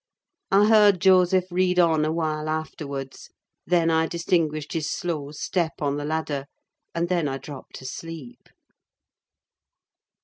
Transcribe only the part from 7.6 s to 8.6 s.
asleep.